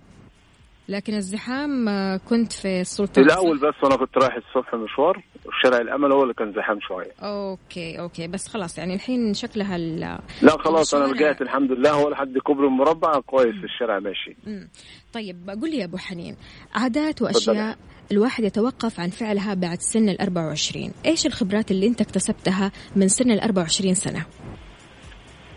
[0.89, 3.25] لكن الزحام آه، كنت في السلطان.
[3.25, 5.23] الأول بس وأنا كنت رايح الصبح مشوار
[5.63, 7.11] شارع الأمل هو اللي كان زحام شوية.
[7.21, 10.19] okay okay بس خلاص يعني الحين شكلها لا
[10.59, 14.35] خلاص أنا رجعت الحمد لله هو لحد كوبري المربع كويس في الشارع ماشي.
[14.47, 14.69] مم.
[15.13, 16.35] طيب قول لي يا أبو حنين
[16.75, 17.77] عادات وأشياء
[18.11, 23.31] الواحد يتوقف عن فعلها بعد سن ال 24 إيش الخبرات اللي أنت اكتسبتها من سن
[23.31, 24.25] ال 24 سنة؟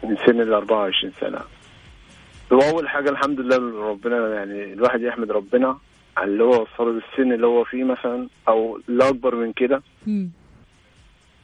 [0.05, 1.41] من سن ال 24 سنة.
[2.53, 3.57] هو أول حاجة الحمد لله
[3.91, 5.79] ربنا يعني الواحد يحمد ربنا
[6.17, 9.83] على اللي هو وصله للسن اللي هو فيه مثلا أو اللي أكبر من كده.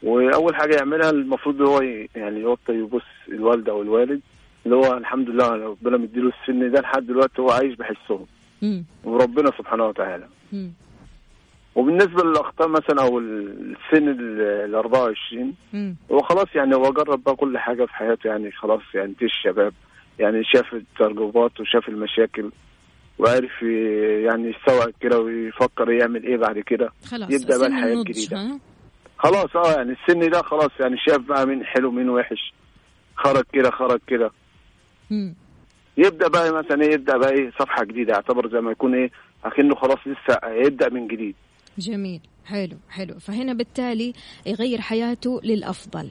[0.03, 1.81] وأول حاجة يعملها المفروض هو
[2.15, 4.21] يعني يوطي يبص الوالدة أو الوالد
[4.65, 8.25] اللي هو الحمد لله ربنا مديله السن ده لحد دلوقتي هو عايش بحسهم.
[9.03, 10.27] وربنا سبحانه وتعالى.
[10.53, 10.71] مم.
[11.75, 15.53] وبالنسبة للأخطاء مثلا أو السن ال 24
[16.11, 19.73] هو خلاص يعني هو جرب بقى كل حاجة في حياته يعني خلاص يعني انتهى الشباب.
[20.19, 22.51] يعني شاف الترجمات وشاف المشاكل
[23.19, 23.61] وعرف
[24.25, 26.89] يعني يستوعب كده ويفكر يعمل إيه بعد كده.
[27.05, 28.59] خلاص يبدأ بقى الحياة الجديدة.
[29.17, 32.53] خلاص آه يعني السن ده خلاص يعني شاف بقى مين حلو مين وحش.
[33.15, 34.31] خرج كده خرج كده.
[35.97, 39.11] يبدأ بقى مثلا إيه يبدأ بقى إيه صفحة جديدة يعتبر زي ما يكون إيه
[39.45, 41.35] أكنه خلاص لسه يبدأ من جديد.
[41.77, 43.19] جميل حلو حلو.
[43.19, 44.13] فهنا بالتالي
[44.45, 46.09] يغير حياته للأفضل.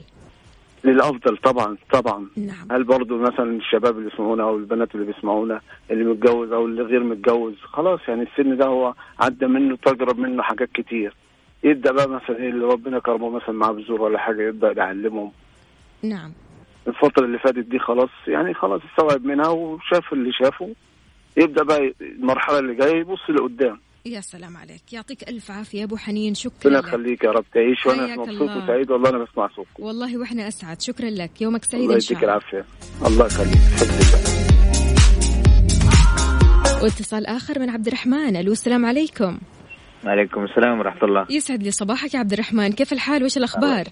[0.83, 2.27] للأفضل طبعا طبعا.
[2.37, 2.67] نعم.
[2.71, 5.61] هل برضو مثلا الشباب اللي يسمعونا أو البنات اللي بيسمعونا
[5.91, 10.43] اللي متجوز أو اللي غير متجوز خلاص يعني السن ده هو عدى منه تجرب منه
[10.43, 11.15] حاجات كتير.
[11.63, 15.31] يبدأ بقى مثلا إيه اللي ربنا كرمه مثلا معاه بذور ولا حاجة يبدأ يعلمهم.
[16.03, 16.31] نعم.
[16.87, 20.69] الفترة اللي فاتت دي خلاص يعني خلاص استوعب منها وشاف اللي شافه.
[21.37, 23.79] يبدأ بقى المرحلة اللي جاية يبص لقدام.
[24.11, 24.93] يا سلام عليك.
[24.93, 26.33] يعطيك ألف عافية أبو حنين.
[26.33, 27.45] شكرا ربنا يخليك يا رب.
[27.53, 28.91] تعيش وأنا مبسوط وسعيد.
[28.91, 29.79] والله أنا بسمع صوتك.
[29.79, 30.81] والله وإحنا أسعد.
[30.81, 31.41] شكرا لك.
[31.41, 32.33] يومك سعيد الله إن شاء الله.
[32.35, 32.65] يديك العافية.
[33.07, 33.57] الله يخليك.
[36.83, 38.35] واتصال آخر من عبد الرحمن.
[38.35, 39.39] ألو السلام عليكم.
[40.05, 41.25] وعليكم السلام ورحمة الله.
[41.29, 42.71] يسعد لي صباحك يا عبد الرحمن.
[42.71, 43.87] كيف الحال؟ وايش الأخبار؟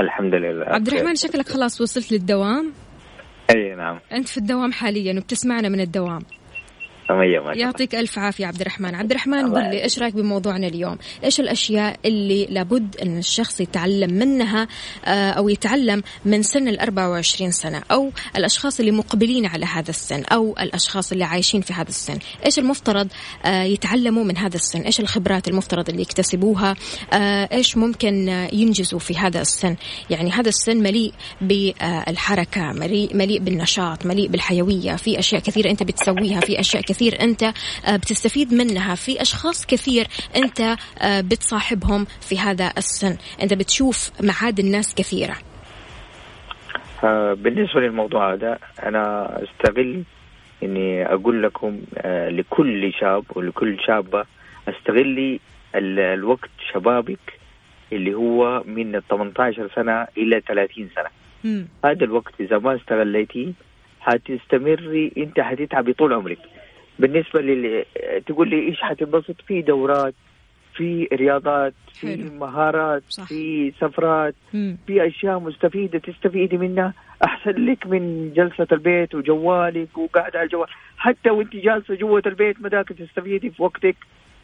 [0.00, 0.64] الحمد لله.
[0.66, 2.72] عبد الرحمن شكلك خلاص وصلت للدوام؟
[3.50, 4.00] إي نعم.
[4.12, 6.22] أنت في الدوام حاليا وبتسمعنا من الدوام.
[7.10, 8.94] ما يعطيك ألف عافية عبد الرحمن.
[8.94, 14.12] عبد الرحمن قل لي إيش رأيك بموضوعنا اليوم؟ إيش الأشياء اللي لابد أن الشخص يتعلم
[14.14, 14.68] منها
[15.04, 20.24] آه، أو يتعلم من سن ال 24 سنة أو الأشخاص اللي مقبلين على هذا السن
[20.24, 23.08] أو الأشخاص اللي عايشين في هذا السن؟ إيش المفترض
[23.44, 26.76] آه، يتعلموا من هذا السن؟ إيش الخبرات المفترض اللي يكتسبوها؟
[27.12, 29.76] آه، إيش ممكن ينجزوا في هذا السن؟
[30.10, 36.40] يعني هذا السن مليء بالحركة مليء, مليء بالنشاط مليء بالحيوية في أشياء كثيرة أنت بتسويها
[36.40, 38.94] في أشياء كثيرة كثير أنت آه، بتستفيد منها.
[38.94, 43.16] في أشخاص كثير أنت آه، بتصاحبهم في هذا السن.
[43.42, 45.34] أنت بتشوف معاد الناس كثيرة.
[47.04, 50.02] آه، بالنسبة للموضوع هذا أنا أستغل
[50.62, 51.80] إني أقول لكم
[52.28, 54.24] لكل شاب ولكل شابة
[54.68, 55.40] استغلي
[55.74, 57.38] الوقت شبابك
[57.92, 61.10] اللي هو من ال 18 سنة إلى 30 سنة.
[61.44, 61.68] مم.
[61.84, 63.52] هذا الوقت إذا ما استغليتيه
[64.00, 66.38] حتستمري أنت حتتعبي طول عمرك.
[66.98, 67.84] بالنسبة لل
[68.26, 70.14] تقول لي إيش حتنبسط في دورات
[70.74, 72.32] في رياضات في حلو.
[72.38, 73.24] مهارات صح.
[73.24, 74.76] في سفرات مم.
[74.86, 76.94] في أشياء مستفيدة تستفيدي منها
[77.24, 80.68] أحسن لك من جلسة البيت وجوالك وقاعد على الجوال
[80.98, 83.96] حتى وأنت جالسة جوة البيت مداك تستفيدي في وقتك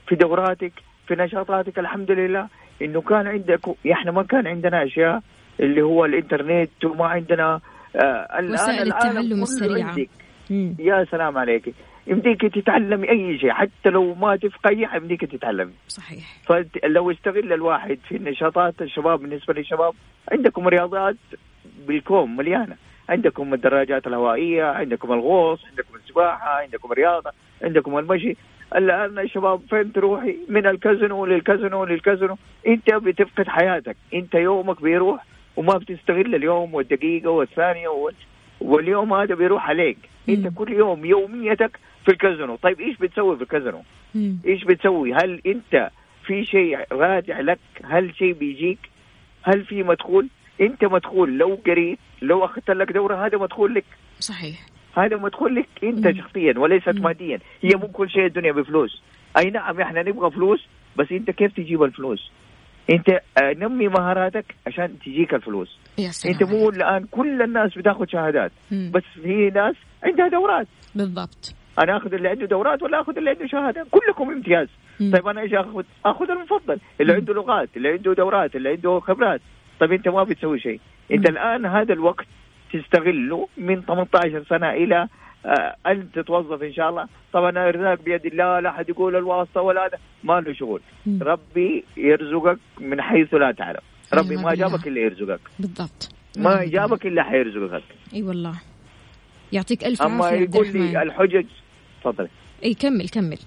[0.08, 0.72] في دوراتك
[1.08, 2.48] في نشاطاتك الحمد لله
[2.82, 3.60] إنه كان عندك
[3.92, 5.22] إحنا ما كان عندنا أشياء
[5.60, 7.60] اللي هو الإنترنت وما عندنا
[7.96, 9.18] آه الان وسائل التعلم.
[10.50, 10.74] مم.
[10.78, 11.74] يا سلام عليك
[12.06, 15.72] يمديك تتعلمي أي شيء حتى لو ما تفقهي يمديك تتعلمي.
[15.88, 16.24] صحيح.
[16.46, 19.94] فلو استغل الواحد في النشاطات الشباب بالنسبة للشباب
[20.32, 21.16] عندكم رياضات
[21.86, 22.76] بالكوم مليانة.
[23.08, 27.30] عندكم الدراجات الهوائية عندكم الغوص عندكم السباحة عندكم الرياضة
[27.62, 28.36] عندكم المشي.
[28.76, 32.36] الآن الشباب فين تروحي؟ من الكازينو للكازينو للكازينو.
[32.66, 33.96] أنت بتفقد حياتك.
[34.14, 35.24] أنت يومك بيروح
[35.56, 38.14] وما بتستغل اليوم والدقيقة والثانية وال...
[38.60, 39.98] واليوم هذا بيروح عليك.
[40.28, 40.48] أنت.
[40.58, 43.82] كل يوم يوميتك في الكازينو طيب إيش بتسوي في الكازينو.
[44.46, 45.90] إيش بتسوي؟ هل أنت
[46.26, 48.78] في شيء راجع لك؟ هل شيء بيجيك؟
[49.42, 50.28] هل في مدخول؟
[50.60, 53.84] أنت مدخول لو قريت لو أخذت لك دورة هذا مدخول لك
[54.18, 56.18] صحيح هذا مدخول لك أنت مم.
[56.18, 57.02] شخصيا وليست مم.
[57.02, 59.02] ماديا هي مو كل شيء الدنيا بفلوس
[59.38, 62.30] أي نعم إحنا نبغى فلوس بس أنت كيف تجيب الفلوس؟
[62.90, 68.06] أنت آه، نمي مهاراتك عشان تجيك الفلوس يا سلام أنت مو الآن كل الناس بتاخذ
[68.06, 68.90] شهادات مم.
[68.94, 73.46] بس في ناس عندها دورات بالضبط أنا آخذ اللي عنده دورات ولا آخذ اللي عنده
[73.46, 74.68] شهادة؟ كلكم امتياز.
[75.00, 75.12] مم.
[75.12, 77.18] طيب أنا إيش آخذ؟ آخذ المفضل اللي مم.
[77.18, 79.40] عنده لغات اللي عنده دورات اللي عنده خبرات.
[79.80, 80.80] طيب أنت ما بتسوي شيء.
[81.12, 81.36] إنت مم.
[81.36, 82.26] الآن هذا الوقت
[82.72, 85.08] تستغله من 18 سنة إلى
[85.46, 87.06] آه ان تتوظف إن شاء الله.
[87.32, 89.98] طبعا الرزاق بيد الله لا أحد يقول الواسطة ولا هذا.
[90.24, 90.80] ما له شغل.
[91.06, 91.18] مم.
[91.22, 93.80] ربي يرزقك من حيث لا تعلم.
[94.14, 94.54] ربي ما.
[94.54, 95.40] جابك إلا يرزقك.
[95.58, 96.08] بالضبط.
[96.38, 96.64] ما.
[96.64, 97.82] جابك إلا حيرزقك.
[98.14, 98.54] إي والله.
[99.52, 101.46] يعطيك ألف أما عافية عبد يقول لي الحجج
[102.04, 102.28] تفضل
[102.64, 103.38] إي كمل كمل.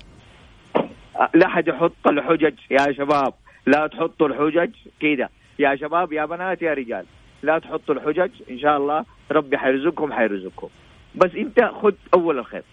[1.35, 3.33] لا حد يحط الحجج يا شباب.
[3.65, 5.29] لا تحطوا الحجج كذا.
[5.59, 7.05] يا شباب يا بنات يا رجال.
[7.43, 10.69] لا تحطوا الحجج إن شاء الله ربي حيرزقكم حيرزقكم.
[11.15, 12.63] بس أنت خذ أول الخير.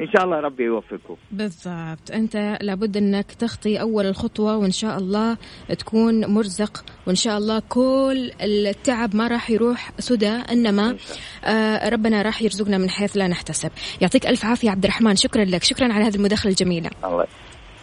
[0.00, 1.16] إن شاء الله ربي يوفقكم.
[1.32, 2.10] بالضبط.
[2.14, 5.36] أنت لابد أنك تخطي أول الخطوة وإن شاء الله
[5.78, 10.96] تكون مرزق وإن شاء الله كل التعب ما راح يروح سدى إنما
[11.44, 13.70] آه ربنا راح يرزقنا من حيث لا نحتسب.
[14.00, 15.16] يعطيك ألف عافية عبد الرحمن.
[15.16, 15.62] شكرا لك.
[15.62, 16.90] شكرا على هذه المداخلة الجميلة.
[17.04, 17.26] الله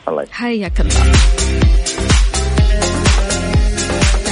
[0.08, 2.17] الله حياك الله.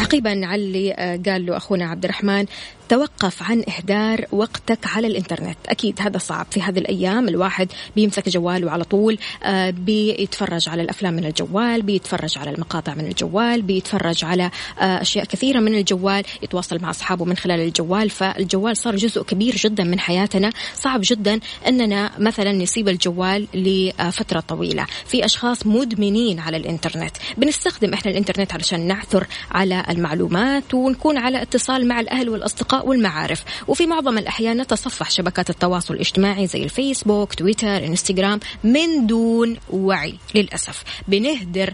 [0.06, 2.46] تعقيبا على اللي آه، قال له أخونا عبد الرحمن
[2.90, 5.58] توقف عن إهدار وقتك على الإنترنت.
[5.68, 7.28] أكيد هذا صعب في هذه الأيام.
[7.28, 13.06] الواحد بيمسك جواله على طول آه، بيتفرج على الأفلام من الجوال بيتفرج على المقاطع من
[13.06, 18.10] الجوال بيتفرج على آه، أشياء كثيرة من الجوال يتواصل مع أصحابه من خلال الجوال.
[18.10, 20.50] فالجوال صار جزء كبير جدا من حياتنا.
[20.74, 24.86] صعب جدا أننا مثلا نسيب الجوال لفترة طويلة.
[25.06, 27.18] في أشخاص مدمنين على الإنترنت.
[27.38, 33.44] بنستخدم إحنا الإنترنت علشان نعثر على المعلومات ونكون على اتصال مع الأهل والأصدقاء والمعارف.
[33.68, 40.84] وفي معظم الأحيان نتصفح شبكات التواصل الاجتماعي زي الفيسبوك تويتر إنستغرام من دون وعي للأسف.
[41.08, 41.74] بنهدر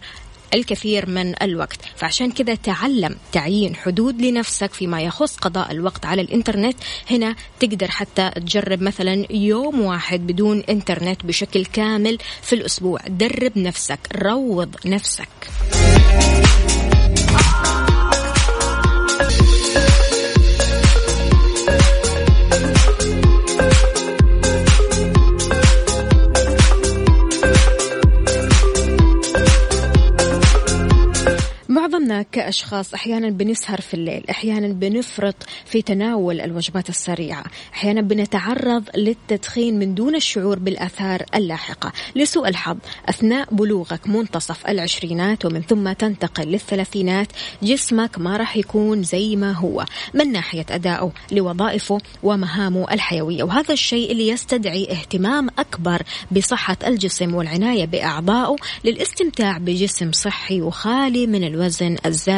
[0.53, 1.79] الكثير من الوقت.
[1.95, 6.77] فعشان كذا تعلم تعيين حدود لنفسك فيما يخص قضاء الوقت على الإنترنت.
[7.11, 12.99] هنا تقدر حتى تجرب مثلا يوم واحد بدون إنترنت بشكل كامل في الأسبوع.
[13.07, 15.29] درب نفسك روض نفسك.
[32.41, 35.35] كأشخاص أحيانا بنسهر في الليل أحيانا بنفرط
[35.65, 41.91] في تناول الوجبات السريعة أحيانا بنتعرض للتدخين من دون الشعور بالآثار اللاحقة.
[42.15, 42.77] لسوء الحظ
[43.09, 47.27] أثناء بلوغك منتصف العشرينات ومن ثم تنتقل للثلاثينات
[47.63, 53.43] جسمك ما راح يكون زي ما هو من ناحية أدائه لوظائفه ومهامه الحيوية.
[53.43, 61.43] وهذا الشيء اللي يستدعي اهتمام أكبر بصحة الجسم والعناية بأعضائه للاستمتاع بجسم صحي وخالي من
[61.43, 62.30] الوزن الزائد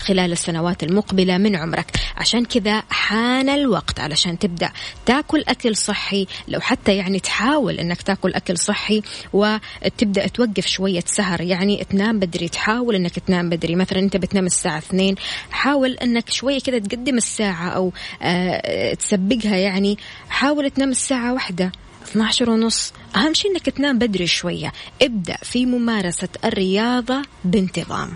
[0.00, 1.86] خلال السنوات المقبلة من عمرك.
[2.16, 4.70] عشان كذا حان الوقت علشان تبدأ
[5.06, 6.26] تاكل أكل صحي.
[6.48, 12.48] لو حتى يعني تحاول أنك تاكل أكل صحي وتبدأ توقف شوية سهر يعني تنام بدري
[12.48, 13.74] تحاول أنك تنام بدري.
[13.74, 15.14] مثلا أنت بتنام الساعة 2
[15.50, 19.98] حاول أنك شوية كذا تقدم الساعة أو آه تسبقها يعني.
[20.28, 21.72] حاول تنام الساعة واحدة
[22.10, 22.92] 12 ونص.
[23.16, 24.72] أهم شيء أنك تنام بدري شوية.
[25.02, 28.10] ابدأ في ممارسة الرياضة بانتظام.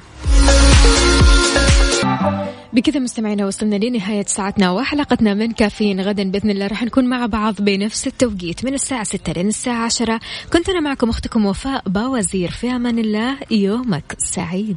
[2.73, 6.67] بكذا مستمعينا وصلنا لنهاية ساعتنا وحلقتنا من كافيين غدا بإذن الله.
[6.67, 10.21] راح نكون مع بعض بنفس التوقيت من الساعة 6 لين الساعة 10
[10.53, 12.51] كنت أنا معكم أختكم وفاء باوزير.
[12.51, 14.77] في أمان الله يومك سعيد.